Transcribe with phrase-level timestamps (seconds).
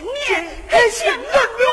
[0.00, 1.28] 今年还是人庙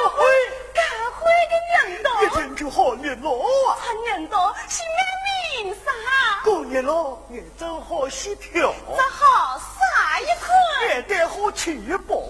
[0.09, 0.25] 会，
[0.73, 0.81] 开
[1.15, 1.53] 会的
[1.87, 3.77] 人多，一天就好热闹啊！
[3.81, 6.43] 这人多是俺名啥？
[6.43, 12.21] 过年了，俺正好洗跳，正好撒一块，俺得好吃一包。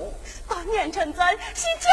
[0.47, 1.89] 到年成真是叫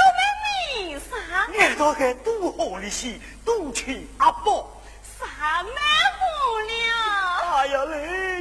[0.77, 1.49] 俺名啥？
[1.59, 4.71] 俺到该多好的是多吃阿宝，
[5.19, 5.75] 啥蛮
[6.19, 6.27] 好
[6.69, 7.57] 了？
[7.57, 7.97] 哎呀嘞，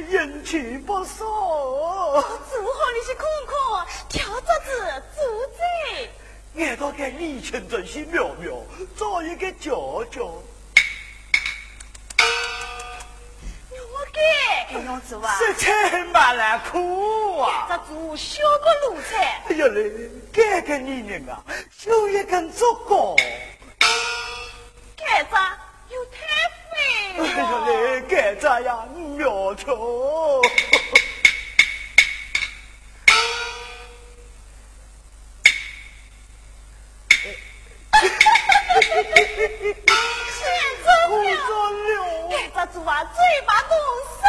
[0.08, 1.24] 人气不少。
[1.24, 3.54] 做好的是看看，
[4.08, 4.68] 跳着子
[5.16, 5.20] 走
[5.52, 5.58] 走。
[6.58, 8.56] 俺到给李成真是妙妙，
[8.96, 10.32] 找一个教教。
[14.68, 15.38] 这样子啊？
[15.38, 17.66] 食材蛮难苦啊！
[17.68, 19.42] 这做小个卤菜。
[19.48, 21.42] 哎呀嘞，这个女人啊，
[21.78, 23.16] 就一根竹篙。
[24.96, 25.36] 这子。
[27.18, 28.86] 哎呀嘞，这子呀，
[29.16, 29.74] 苗条。
[43.12, 43.76] 嘴巴动，
[44.16, 44.22] 身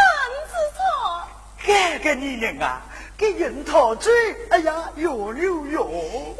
[0.47, 1.27] 子长。
[1.63, 2.81] 这个女人啊，
[3.17, 4.11] 给人讨嘴，
[4.49, 5.89] 哎呀，哟溜哟。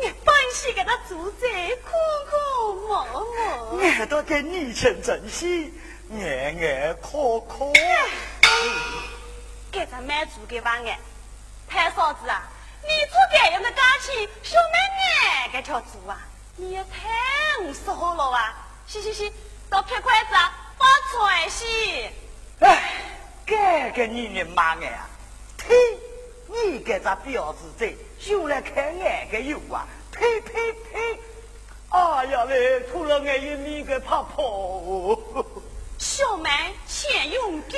[0.02, 1.48] 你本是给他住在
[1.84, 1.92] 苦
[2.30, 3.80] 苦摸摸。
[3.82, 5.74] 俺都给你钱珍惜，
[6.10, 7.74] 爱爱可可。
[9.70, 10.98] 给咱买足给晚安，
[11.68, 12.44] 太嫂子啊，
[12.82, 14.78] 你出这样的感情，小妹
[15.44, 16.18] 俺该条猪啊，
[16.56, 18.68] 你也太少了啊！
[18.88, 19.32] 行行行，
[19.70, 22.10] 到撇筷子啊，发菜去。
[22.62, 22.94] 哎，
[23.46, 25.10] 这个女人妈眼啊！
[25.58, 25.76] 呸！
[26.48, 29.86] 你这个婊子贼，就来看俺个油啊！
[30.14, 31.20] 呸呸呸！
[31.90, 35.22] 哎呀嘞，除了俺一米个怕破。
[35.98, 36.50] 小妹
[36.88, 37.78] 钱永久，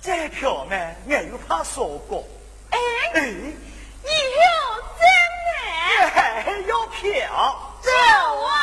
[0.00, 2.24] 再漂亮，俺又怕说过。
[2.70, 2.78] 哎
[3.14, 4.08] 哎，以
[4.38, 4.44] 后
[4.98, 5.02] 真
[5.48, 7.90] 买，还要漂，走
[8.44, 8.57] 啊！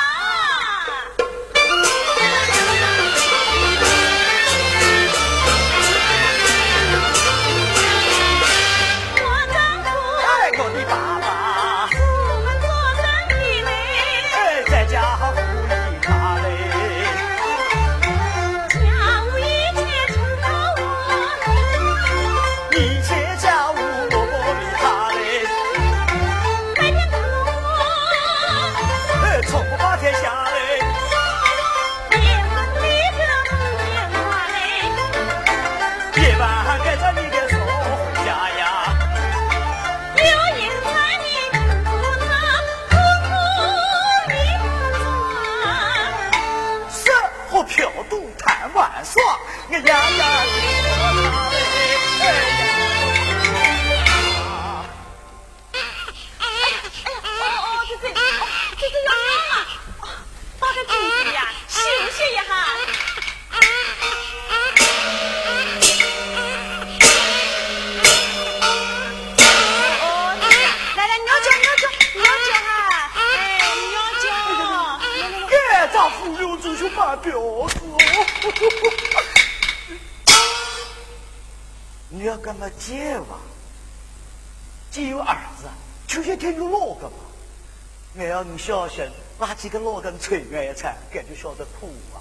[88.65, 89.07] 小心，
[89.37, 92.17] 把几个老根吹我一餐，感觉晓得苦啊！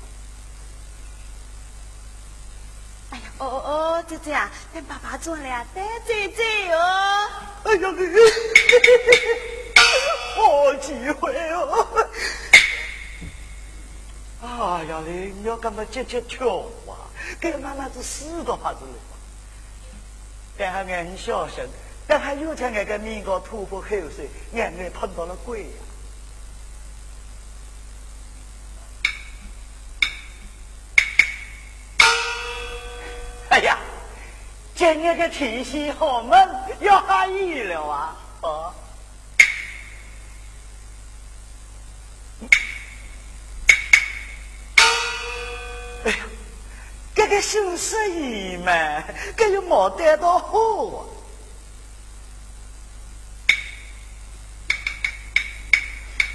[3.12, 7.30] 哎呀，哦哦哦，姐姐啊，等爸爸做了，带姐姐哦。
[7.64, 7.88] 哎呀，
[10.36, 12.10] 好机会哦！
[14.42, 17.08] 哎呀嘞，你要干嘛接接跳啊？
[17.40, 18.92] 给妈妈子死都怕子嘞！
[20.58, 21.64] 但还俺很小心，
[22.06, 25.68] 但还有天俺个面高吐过口水，俺俺碰到了鬼呀！
[33.50, 33.78] 哎呀，
[34.84, 36.46] 今年个天气好闷，
[36.80, 38.14] 要下雨了啊！
[38.42, 38.74] 哦。
[46.04, 46.16] 哎呀！
[47.14, 48.72] 这个新十一嘛，
[49.38, 51.08] 这又没得到好啊！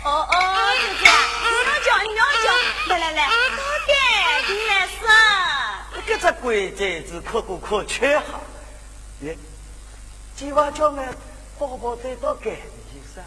[0.06, 1.12] 哦哦，姐姐，
[1.44, 2.50] 你要叫，你要叫，
[2.88, 3.30] 来来来，
[6.18, 8.42] 只鬼崽子可不可缺哈？
[9.22, 9.38] 耶，
[10.36, 11.14] 今晚叫俺
[11.58, 13.20] 宝宝再到干衣裳。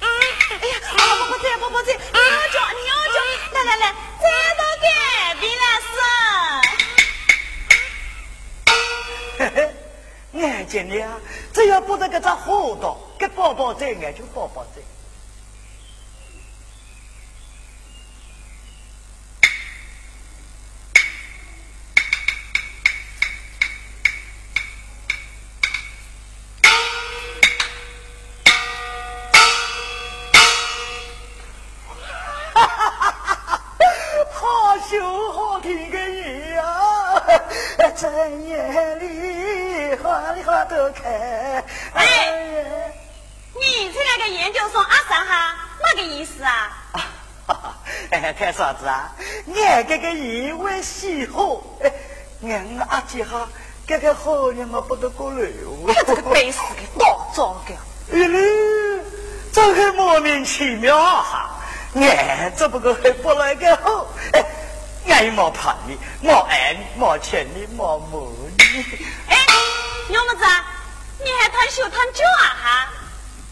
[0.00, 0.06] 哎
[0.68, 3.16] 呀，宝宝在，宝宝在，你要叫，你要叫，
[3.52, 4.24] 来来来，再
[4.58, 4.84] 到干
[5.40, 5.84] 别了是。
[9.38, 9.56] 嘿嘿，
[10.42, 11.20] 俺见你啊，
[11.52, 14.82] 只要不得个只活道，给宝宝在，俺就宝宝在。
[48.56, 49.12] 啥子啊？
[49.54, 51.92] 俺这个意外喜好，哎，
[52.42, 53.48] 俺阿姐哈，
[53.86, 55.92] 这个好人嘛不得过来哦。
[56.06, 57.74] 这个背时的倒装的！
[58.12, 59.02] 哎嘞，
[59.52, 61.50] 这个莫名其妙哈！
[61.96, 64.44] 俺只不过还不来个好，哎，
[65.08, 68.20] 俺没怕你，没爱你，没欠你，没骂
[68.60, 68.84] 你。
[69.28, 69.36] 哎，
[70.08, 70.44] 娘么子，
[71.24, 72.88] 你还谈笑谈酒啊哈？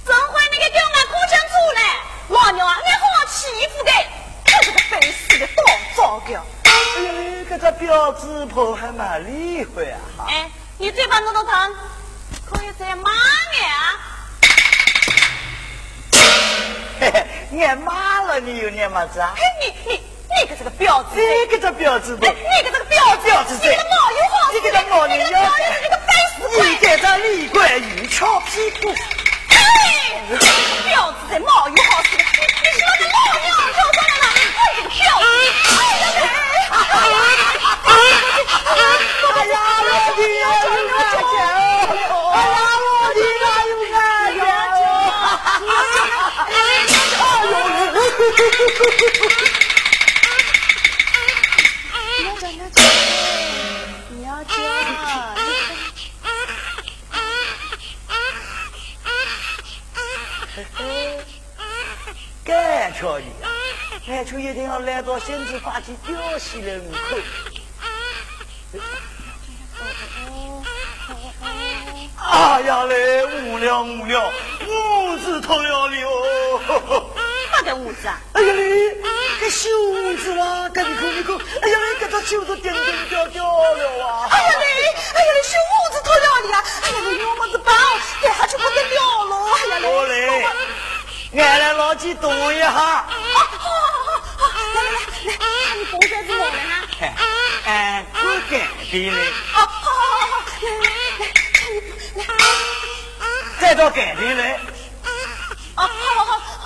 [0.06, 1.80] 真会那个叫俺苦相处嘞，
[2.28, 3.90] 老娘啊，你好欺负的。
[4.60, 5.62] 这个背死的大
[5.96, 6.26] 糟糕！
[6.64, 6.70] 哎
[7.02, 10.26] 呀，这个婊子婆还蛮厉害啊！
[10.28, 11.74] 哎，你嘴巴弄弄疼，
[12.50, 13.10] 可以再骂
[13.52, 13.98] 你啊！
[17.00, 19.34] 嘿嘿，你骂了你又念么子啊？
[19.36, 20.00] 嘿，你你
[20.40, 21.20] 你个这个婊子！
[21.20, 22.16] 你个这婊子！
[22.20, 22.32] 你个
[22.64, 23.28] 这个婊子！
[23.28, 23.54] 婊子！
[23.60, 24.52] 你个毛油好！
[24.52, 25.18] 你个这冒油你
[25.88, 26.68] 个背死鬼！
[26.68, 28.94] 你个这李冠宇翘屁股！
[29.48, 29.56] 嘿，
[30.30, 33.46] 婊子在冒油好似的，你你是我的老娘！
[35.12, 35.20] 哎
[36.22, 36.26] 呀，
[39.22, 40.20] 我的呀，我的
[41.32, 41.46] 呀！
[42.32, 43.98] 哎呀，我的哪有俺
[44.36, 44.40] 呀？
[54.10, 54.50] 你要叫。
[62.44, 63.24] 干巧你，
[64.08, 67.16] 俺就一定要来到仙子发起吊戏来五口。
[72.18, 74.30] 哎呀嘞，无聊无聊，
[74.68, 75.96] 五子头要了
[76.68, 77.10] 哦。
[77.52, 78.20] 哪个五子啊？
[78.34, 78.94] 哎呀嘞，
[79.40, 79.70] 这袖
[80.18, 84.28] 子啦，赶紧看你看，哎呀嘞，这个袖子颠颠掉掉了啊！
[84.30, 84.66] 哎呀嘞，
[85.14, 85.56] 哎呀嘞，袖
[85.90, 86.62] 子头要的啊！
[86.82, 87.74] 哎呀嘞，我么子办？
[88.20, 89.36] 这下就不得了了！
[89.54, 90.46] 哎呀嘞，
[91.40, 93.06] 俺来老几动一下。
[94.74, 95.30] 来来来来，
[95.66, 96.50] 看你包子怎么了
[96.98, 97.02] 哈？
[97.64, 98.18] 哎，不
[98.50, 98.54] 干
[98.90, 99.12] 的嘞。
[99.52, 101.76] 好，好，好，好，来来来，看你
[102.16, 102.22] 来，
[103.60, 104.42] 再到干的来。
[105.74, 106.38] 啊，好好好。
[106.38, 106.64] 好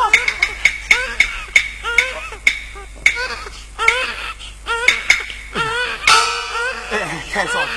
[6.90, 6.94] 哎，
[7.32, 7.68] 太嫂子。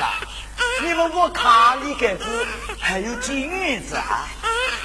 [0.81, 2.47] 你们我卡里个子
[2.79, 4.27] 还有几院子啊？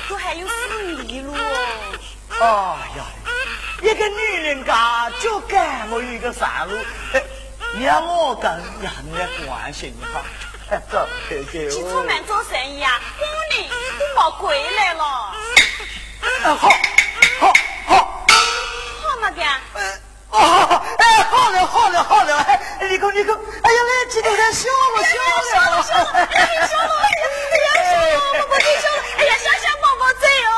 [0.08, 1.32] 都还有四里路。
[2.30, 2.36] 哎
[2.96, 3.04] 呀，
[3.84, 6.74] 一个女人家就干我一个山路，
[7.84, 8.50] 让我跟
[8.80, 10.80] 让人关心一下。
[10.90, 11.68] 走，姐姐。
[11.68, 12.98] 去出门做生意啊？
[13.18, 13.24] 我
[13.54, 15.04] 呢都没回来了。
[16.42, 17.52] 好，好，
[17.86, 18.26] 好。
[19.02, 19.42] 好嘛的。
[20.30, 25.12] 哦，哎，好了，好了，好了，哎，你看，你看，哎呀，那几头在笑了，笑
[25.70, 26.88] 了，笑了，哎呀，笑了，
[27.52, 30.48] 哎呀，笑了，宝宝在笑了，哎呀，想想宝宝嘴哦。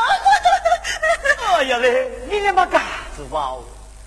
[1.59, 2.81] 哎呀嘞，你他妈干
[3.17, 3.57] 子吧？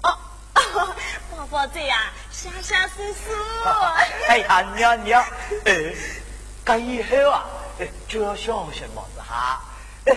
[0.04, 0.18] 哦，
[1.36, 2.00] 宝宝这样，
[2.32, 3.32] 想想叔叔。
[4.30, 5.26] 哎呀，娘娘，
[5.66, 5.96] 哎，
[6.64, 7.44] 干以后啊，
[8.08, 9.62] 就要小心么子哈，
[10.06, 10.16] 哎，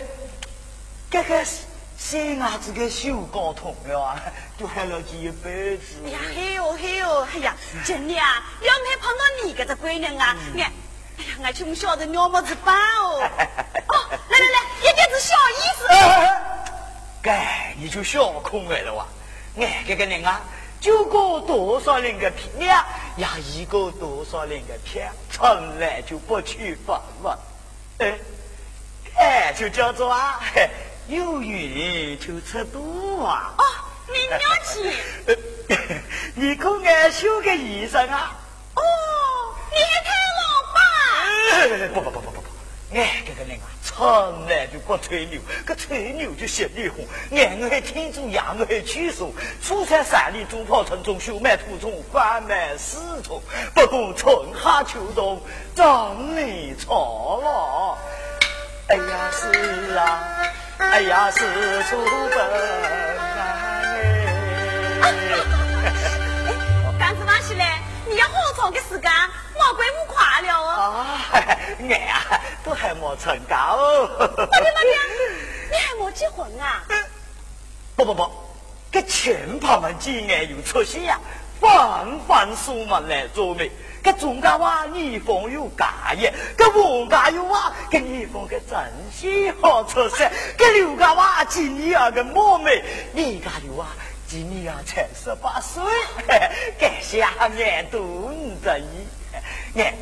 [1.11, 1.63] 这个是。
[1.99, 4.21] 谁伢子的手搞痛了，
[4.59, 6.03] 就害了几辈子。
[6.05, 7.55] 哎呀，嘿哟嘿哟，哎呀，
[7.87, 8.43] 真的啊！
[8.61, 10.71] 要没碰到你这个这闺女啊，俺，哎呀，
[11.45, 13.21] 俺就不晓得娘么子办哦。
[13.87, 15.87] 哦，来来来，一点子小意思。
[17.23, 19.07] 该你就小空来了哇！
[19.59, 20.41] 哎这个人啊，
[20.81, 22.85] 就过多少人的皮呀，
[23.17, 25.01] 也一个多少人的皮，
[25.31, 27.39] 从来就不去访问。
[27.99, 28.19] 哎，
[29.17, 30.41] 哎，就叫做啊。
[31.09, 33.53] 有缘就吃多啊！
[33.59, 33.65] 哦，
[34.09, 34.93] 你娘亲，
[36.35, 38.33] 你看俺修个医生啊！
[38.75, 38.83] 哦，
[39.71, 41.95] 你还看老爸？
[41.95, 42.49] 不不不不不不，
[42.97, 43.67] 哎这个人啊，
[44.03, 47.07] 从来就不吹牛，个吹牛就心里红。
[47.31, 49.33] 俺我是天主，养我是曲树，
[49.63, 53.41] 出在山里种泡城中，休埋土中，贩卖私虫。
[53.73, 55.41] 不过春夏秋冬，
[55.77, 57.97] 张你错了。
[58.89, 60.19] 哎呀是啊，
[60.79, 61.39] 哎呀是
[61.85, 61.97] 出
[62.35, 62.37] 本
[65.01, 65.15] 哎，
[66.99, 67.65] 干什么去嘞？
[68.09, 69.13] 你要好长的时间，
[69.55, 71.07] 莫怪我快了哦。
[71.33, 72.23] 啊，俺呀
[72.65, 74.09] 都还没成家哦。
[74.19, 74.97] 妈爹妈爹，
[75.71, 76.83] 你还没结婚啊？
[77.97, 78.31] 不不不，
[78.91, 81.19] 这亲朋们见俺有出息呀，
[81.61, 81.71] 纷
[82.27, 83.71] 纷送门来做媒。
[84.05, 88.77] 这中家娃女方有家业，这王家有娃，这你方个真
[89.13, 90.29] 心好出色。
[90.59, 92.83] 这刘家娃今年啊个貌美，
[93.13, 93.87] 你家有娃
[94.27, 95.85] 今年啊才十八岁，
[96.81, 98.85] 这下俺都唔得意。
[99.77, 99.95] 俺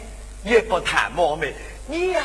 [0.45, 1.55] 也不谈貌美，
[1.87, 2.23] 你呀。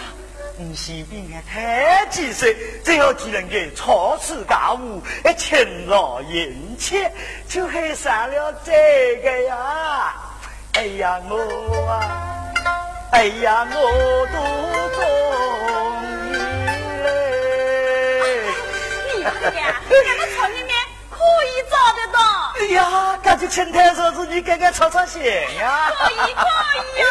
[0.58, 5.02] 你是比俺太几岁，只要只能给操持家务，
[5.38, 7.12] 勤劳殷切，
[7.46, 10.16] 就会上了这个呀。
[10.76, 11.36] 哎呀我
[11.90, 12.54] 啊，
[13.12, 13.76] 哎呀我
[14.32, 14.38] 都
[14.96, 15.04] 中
[16.32, 16.34] 意
[17.04, 17.10] 嘞。
[19.18, 19.76] 你看呀，
[20.38, 20.72] 村里面
[21.12, 22.18] 可以找得到。
[22.62, 25.92] 哎呀，赶紧请太嫂子，你给俺操操心呀。
[25.98, 26.34] 可以
[26.76, 27.06] 可以呀。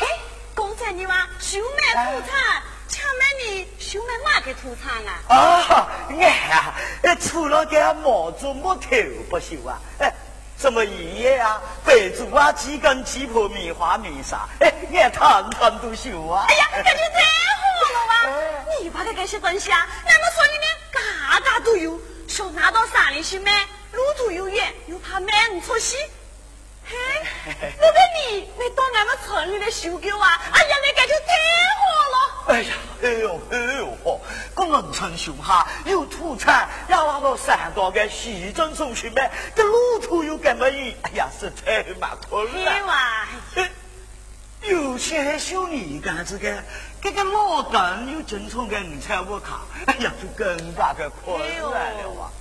[0.00, 0.06] 哎，
[0.54, 5.10] 刚才你话秀卖土产，请问你秀卖哪个土产啊？
[5.28, 6.74] 啊，俺呀，
[7.20, 8.90] 除了个毛竹木头
[9.30, 9.78] 不修啊。
[10.00, 10.12] 哎。
[10.60, 16.44] 什么爷爷啊，白竹啊，几根鸡婆，棉花棉纱，哎，俺堂堂都修啊！
[16.48, 17.22] 哎呀，这就太
[17.54, 18.42] 好了哇！
[18.82, 25.96] 你把的这些东西啊，咱们村里面嘎嘎都有，想拿到山里去买，路途又远，又怕买不出息。
[27.60, 27.98] 嘿，我跟
[28.36, 30.40] 你到俺们村里来修狗啊！
[30.52, 31.32] 哎呀，那个就太
[31.78, 31.80] 好
[32.12, 32.54] 了！
[32.54, 34.20] 哎呀，哎呦哎呦嚯！
[34.54, 42.86] 个农村修哈有土产，要拿到山东的西镇上去买，这路途又这么远，哎呀，是太麻烦了。
[42.86, 43.26] 哇！
[44.62, 46.62] 有钱还修你干这个？
[47.00, 52.24] 这个老邓又经常给五彩五卡，哎呀，就更加的困难了哇！
[52.24, 52.32] 好。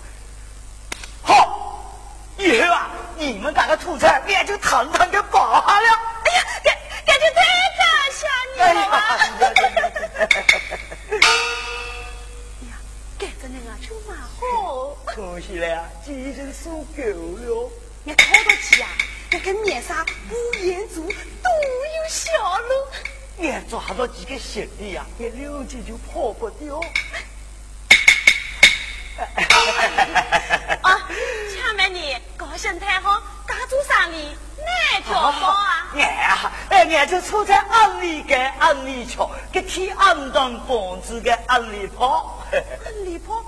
[2.38, 5.89] 以后啊，你们家的土产，俺就堂堂的包下了。
[6.24, 6.75] 哎呀，感
[7.06, 7.41] 感觉太
[7.77, 8.96] 感谢你了嘛！
[11.10, 12.72] 哎呀，
[13.17, 14.96] 感觉你啊就蛮好。
[15.06, 17.72] 可惜了呀，已经数够了。
[18.03, 18.88] 你看到起啊，
[19.32, 22.70] 那个面上五颜足都有笑容。
[23.39, 26.79] 俺抓到几个兄弟呀，俺六姐就跑不掉。
[30.82, 30.97] 啊，
[32.36, 35.88] 高兴太好，家住山里哪条道啊？
[35.96, 42.40] 俺啊，哎，俺就住在安里街安里桥，给替安当房子的安里跑。
[42.52, 43.44] 安里跑？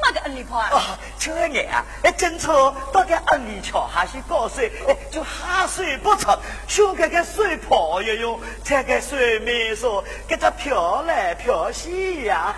[0.00, 0.96] 哪个安里跑啊？
[1.18, 4.70] 就俺啊，哎，正愁到个安里桥还是搞水，
[5.10, 9.90] 就下水不成，想给个水泡一用，才给水面上
[10.28, 12.54] 给它飘来飘去呀。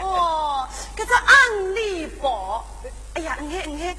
[0.00, 2.66] 哦，给它安里跑。
[3.14, 3.96] 哎呀，你看，你看，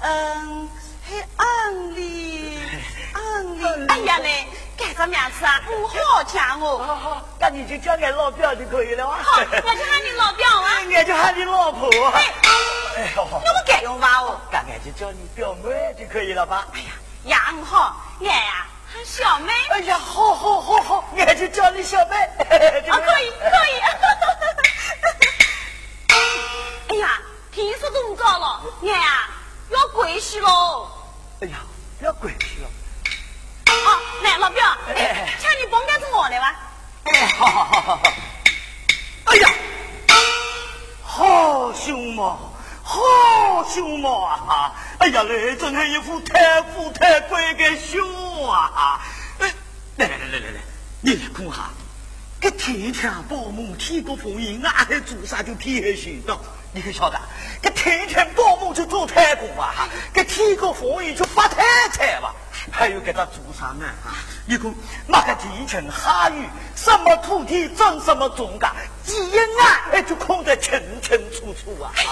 [0.00, 0.68] 嗯，
[1.08, 2.58] 还安利，
[3.12, 6.78] 安利，哎呀嘞，干这面子啊，不好讲哦。
[6.78, 9.16] 好好，那你就叫俺老表就可以了哇。
[9.22, 10.82] 好，我就喊你老表啊。
[10.92, 11.88] 俺就喊你老婆。
[12.08, 12.32] 哎，
[12.96, 14.40] 哎呦，那么该用吧哦。
[14.50, 16.66] 那俺就叫你表妹就可以了吧？
[16.74, 16.92] 哎呀，
[17.24, 19.52] 呀，好，俺呀喊小妹。
[19.70, 22.16] 哎呀，好好好好，俺就叫你小妹。
[22.90, 23.80] 啊，可以可以。
[26.88, 27.18] 哎呀。
[27.52, 29.30] 天色都早了，俺呀
[29.70, 30.88] 要跪去喽。
[31.40, 31.58] 哎呀，
[32.00, 32.68] 要跪去了。
[33.66, 36.54] 好，来老表，请你帮俺做我的吧。
[37.04, 38.02] 哎，好好好好好。
[39.24, 39.48] 哎呀，
[41.02, 42.38] 好凶嘛，
[42.82, 44.74] 好凶嘛啊！
[44.98, 49.00] 哎呀，嘞，真是一副太富太贵的熊啊！
[49.38, 50.60] 来来来来来来，
[51.00, 51.70] 你来看哈，
[52.40, 56.38] 这天天保姆天不风云，哪还做啥就天黑寻到。
[56.72, 57.18] 你可晓得，
[57.62, 62.34] 这天天保姆就做太公啊，这天高风雨就发太财吧。
[62.70, 63.86] 还有给他做啥呢？
[64.04, 64.18] 啊？
[64.44, 64.74] 你看
[65.06, 68.70] 那个地层下雨，什么土地种什么庄稼，
[69.06, 69.48] 一眼
[69.92, 71.92] 哎就看得清清楚楚啊。
[71.96, 72.10] 哎呀，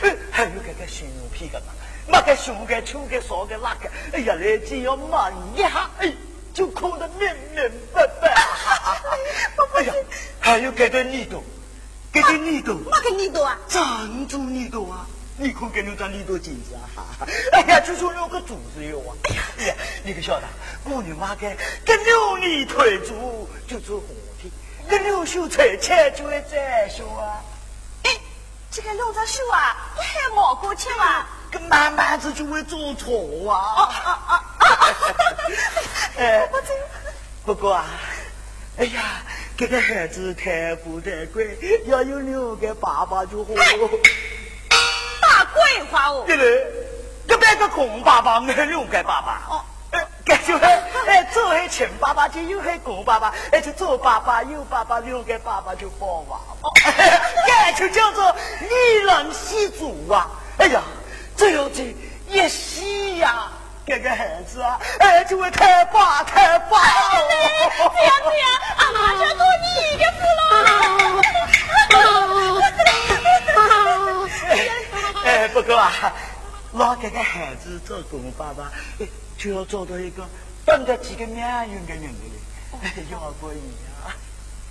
[0.00, 1.66] 还有，还有这个熊皮个嘛，
[2.06, 6.10] 那个熊个、秋个、啥个、那个，哎呀，来只要望一下，哎，
[6.54, 8.34] 就看得明明白白。
[9.76, 9.92] 哎呀，
[10.40, 11.44] 还有这个泥土。
[12.16, 13.58] 这个耳朵，哪个耳朵啊？
[13.68, 15.06] 珍珠耳朵啊！
[15.36, 17.04] 你看，给你张耳朵镜子啊！
[17.52, 19.12] 哎呀，就说两个珠子哟啊！
[19.58, 20.46] 哎呀，你可晓得，
[20.82, 21.54] 姑娘娃个，
[21.84, 24.08] 这六里腿珠就做红
[24.42, 24.50] 的，
[24.88, 27.42] 那柳树菜菜就会再说啊。
[28.04, 28.10] 哎，
[28.70, 31.26] 这个柳子树啊，不还冒过去吗？
[31.50, 33.60] 跟慢慢子就会做错啊。
[33.76, 34.96] 啊啊啊啊！
[36.16, 36.48] 哎，
[37.44, 37.84] 不过啊，
[38.78, 39.22] 哎呀，
[39.58, 41.42] 这个孩子太不太乖，
[41.86, 43.50] 要有两个爸爸就好。
[45.22, 46.24] 大鬼话哦！
[46.26, 46.66] 对了，
[47.26, 49.46] 这边个公爸爸没两个爸爸。
[49.48, 49.64] 哦。
[50.26, 56.38] 感觉哎，左还亲爸爸，就右还公爸爸，哎，就左爸爸右爸爸两个爸爸就抱娃。
[56.60, 56.70] 娃。
[57.78, 60.28] 这就叫做一人洗足啊！
[60.58, 60.82] 哎呀，
[61.34, 61.94] 这要这
[62.28, 63.48] 一洗呀！
[63.86, 66.90] 这个孩子啊，哎，就会太棒太棒了！
[67.78, 68.46] 这样子呀，
[68.78, 71.22] 阿妈就做你的福了。
[75.24, 76.12] 哎，不过啊，
[76.72, 78.72] 老这个孩子做公爸爸，
[79.38, 80.26] 就要找到一个
[80.64, 82.10] 懂得几个命运的人了。
[83.12, 83.62] 要不一样。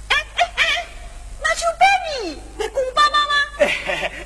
[0.10, 0.86] 哎哎哎，
[1.42, 1.86] 那就拜
[2.22, 3.34] 你，你公爸爸吗？
[3.60, 3.64] 哎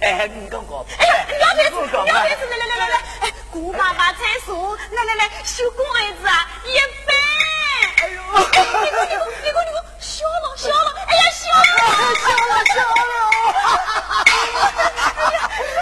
[0.02, 0.84] 哎，你讲过。
[0.98, 3.00] 哎呀，要别子，要别子，来来来来来。
[4.92, 6.74] 来来来，收工儿子啊，一
[7.06, 7.14] 杯。
[8.02, 11.64] 哎呦，你个你个你个你个你个，笑了笑了，哎呀笑了
[12.16, 12.76] 笑了笑
[13.10, 13.14] 了，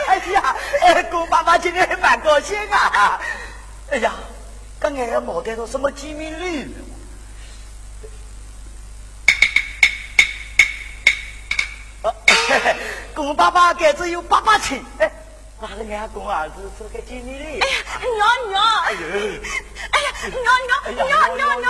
[0.08, 3.20] 哎呀哎呀，哎姑妈妈今天还蛮高兴啊，
[3.92, 4.14] 哎呀，
[4.80, 6.66] 刚才也没带到什么机密礼
[12.04, 12.10] 物，
[13.16, 15.10] 公爸爸盖子有八八千，哎。
[15.60, 17.60] 哪个伢公儿子做个经理嘞？
[17.60, 17.74] 哎呀，
[18.16, 18.64] 娘娘！
[18.84, 18.98] 哎呦！
[19.92, 21.68] 哎呀，娘娘娘娘娘娘！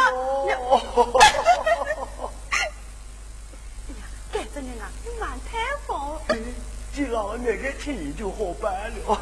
[1.22, 1.34] 哎呀，
[4.34, 6.20] 干这人啊，有满太风。
[6.94, 8.74] 既然那个天就好办
[9.06, 9.22] 了。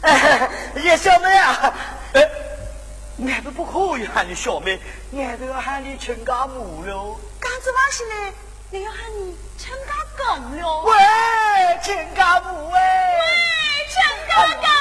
[0.00, 0.48] 哎，
[0.82, 1.74] 叶小妹啊，
[2.14, 2.22] 哎，
[3.18, 4.80] 俺都不可以喊你小妹，
[5.14, 7.20] 俺都要喊你亲家母了。
[7.38, 8.32] 干子话是呢？
[8.74, 10.82] 你要喊你陈家公哟。
[10.86, 10.94] 喂，
[11.82, 12.78] 陈家母喂。
[13.90, 14.72] 陈家公啊！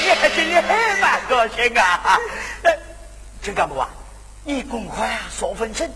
[0.00, 2.18] 你今天还蛮高兴啊！
[3.42, 3.90] 陈家母啊，
[4.44, 5.92] 你赶快啊少分身，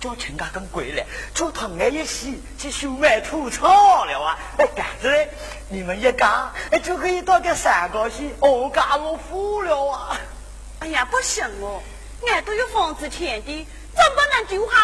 [0.00, 4.36] 叫陈家公归来，就同俺一起去收买土草了啊！
[4.58, 5.28] 哎，干子
[5.68, 6.50] 你们一家
[6.82, 10.18] 就可以到个山高去欧家乐福了啊！
[10.80, 11.80] 哎呀，不行哦，
[12.28, 14.76] 俺都有房子钱的，怎不能丢下？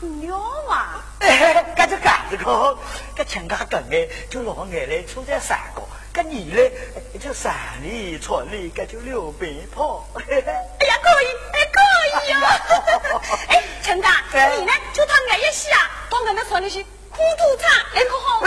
[0.00, 0.36] 鸟
[0.70, 1.04] 啊！
[1.20, 2.78] 哎，搿就搿子个，
[3.16, 5.82] 搿亲家公哎，就老俺来住在山高，
[6.14, 6.72] 搿你嘞
[7.20, 10.06] 就山里村里，搿就溜冰跑。
[10.14, 11.80] 哎呀，可以，哎，可
[12.28, 13.20] 以哦！
[13.48, 14.22] 哎，亲家，
[14.56, 18.40] 你呢就到俺一起啊，到俺那村里去苦土场，哎，可好？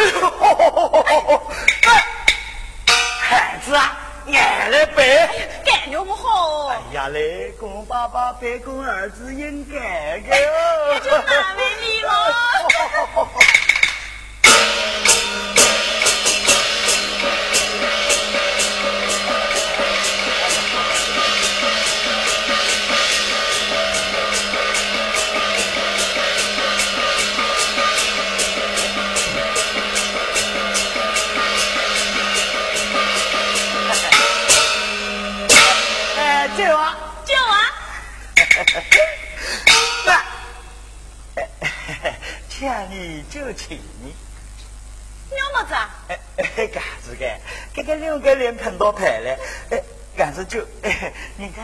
[1.83, 1.89] 哎
[3.21, 3.97] 孩子啊！
[4.27, 5.27] 俺来背，
[5.65, 6.67] 感觉不好。
[6.67, 10.99] 哎呀嘞，公爸爸背公儿子应该的哦。
[11.03, 12.09] 就难为你了。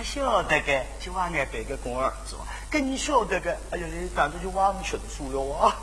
[0.08, 2.38] 晓得个，就往俺背个公儿子，
[2.72, 5.76] 跟你晓得个，哎呀，你干子就往你学的书了啊。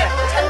[0.00, 0.49] 对。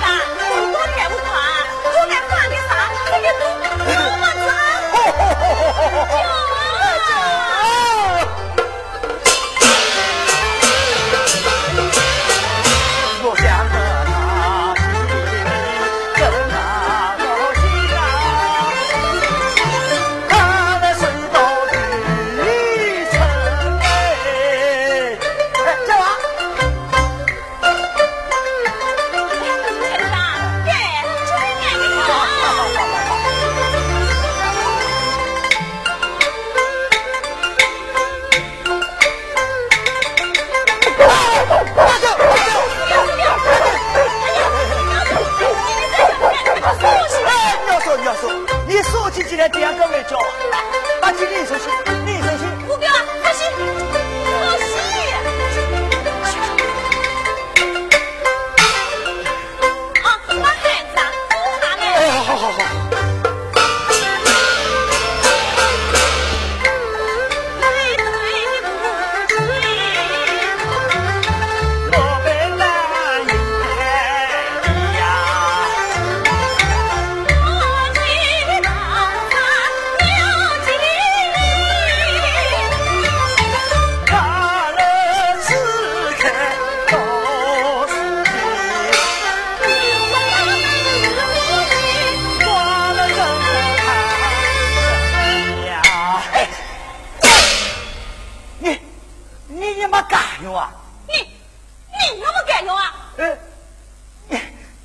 [101.09, 103.13] 你你那么敢油啊？
[103.19, 103.39] 呃，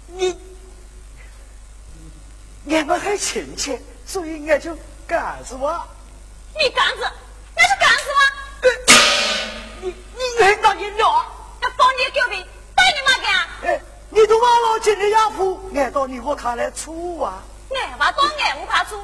[0.08, 0.38] 你
[2.64, 5.88] 你，俺们还亲戚，所以俺就干是吧？
[6.54, 7.12] 你干子，
[7.56, 7.64] 那
[7.98, 8.10] 子？
[8.62, 8.70] 呃、
[9.82, 11.26] 你你愿意你娘？
[11.62, 13.48] 那放你狗屁，带你妈干？
[13.64, 17.44] 哎，你都忘了今天养父，俺到你我看来粗啊。
[17.70, 19.04] 俺娃到俺屋看粗，有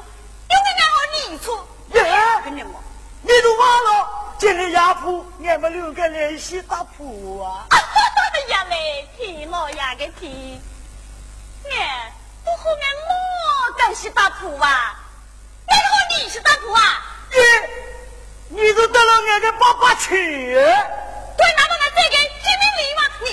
[0.50, 1.58] 俺娘你粗。
[1.94, 2.04] 耶，
[2.44, 2.64] 跟你，
[3.22, 4.21] 你都忘了。
[4.42, 7.68] 今日压铺，俺们六个人一起打铺啊！
[8.50, 10.60] 呀嘞，天老呀个天，
[11.70, 12.12] 俺
[12.44, 15.00] 不和俺老干去打铺啊？
[15.68, 17.06] 俺和你去打铺啊？
[18.50, 20.10] 你，你都得了俺的爸爸去？
[20.56, 23.00] 对，那么俺再给见面礼吗？
[23.24, 23.26] 你！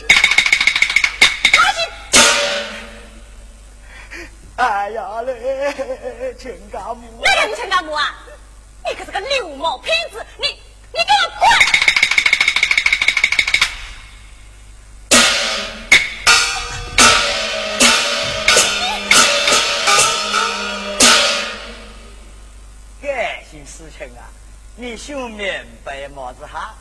[4.57, 7.25] 哎呀嘞，亲家母！
[7.25, 8.15] 哪个你亲家母啊？
[8.87, 10.25] 你可是个流氓骗子！
[10.39, 10.58] 你
[24.81, 25.53] 你想明
[25.85, 26.73] 白么子哈？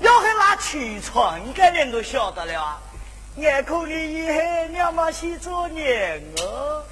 [0.00, 2.78] 要是那去村的人都晓得了，
[3.36, 6.84] 眼看你以后娘妈去做人哦。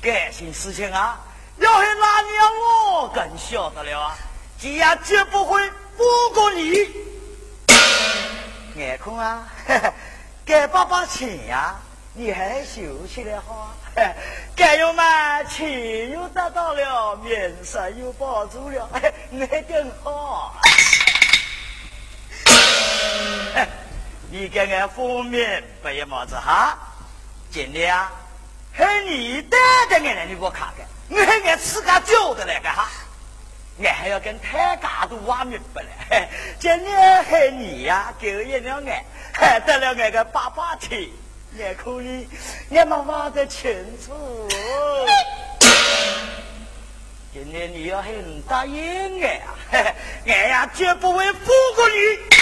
[0.00, 1.18] 感情事情啊。
[1.58, 2.48] 要是那娘
[2.94, 4.16] 我更晓得了啊，
[4.56, 5.60] 姐呀绝不会
[5.98, 6.88] 放过你。
[8.76, 9.48] 眼空啊，
[10.46, 11.74] 给爸爸钱呀，
[12.12, 13.74] 你还收起来好。
[14.56, 18.88] 该有嘛钱又得到了，面色又保住了，
[19.30, 20.56] 那更好。
[24.30, 26.76] 你给俺方面不要么子哈？
[27.50, 28.10] 今天啊，
[28.76, 29.56] 是你带
[29.88, 30.86] 着俺来你给我看看。
[31.08, 32.88] 我还俺自家叫的来个哈，
[33.82, 35.88] 俺还要跟太家都挖明白了。
[36.58, 41.12] 今年害你呀，给我一两俺，还 得了俺个爸爸听，
[41.56, 42.28] 也可以，
[42.70, 43.70] 俺们挖得清
[44.04, 44.12] 楚。
[47.32, 49.94] 今天你要很答应俺啊，
[50.26, 51.42] 俺呀绝不会放
[51.76, 52.39] 过你。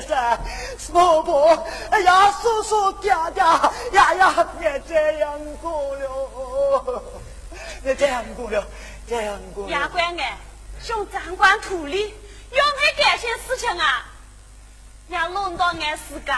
[0.00, 0.38] 生，
[0.92, 3.42] 婆婆，哎呀，叔叔，爹爹，
[3.92, 7.02] 呀呀，别这样过了，
[7.82, 8.66] 别这样过了，
[9.08, 9.70] 这样过了。
[9.70, 10.36] 牙关哎，
[10.82, 12.14] 兄长官土里
[12.50, 14.04] 要没干些事情啊？
[15.08, 16.36] 让弄到俺自家。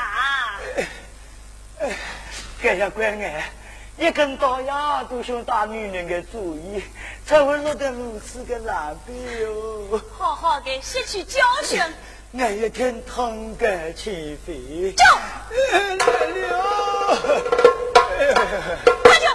[1.80, 3.50] 哎，呀关哎，
[3.96, 6.82] 一根刀呀，都想打女人的主意，
[7.26, 10.00] 才会落得如此的狼狈哟。
[10.18, 11.80] 好好的吸取教训。
[12.38, 14.92] 俺一天汤个起飞。
[14.92, 15.04] 叫
[15.96, 16.06] 来
[16.48, 17.18] 了。
[19.02, 19.26] 快叫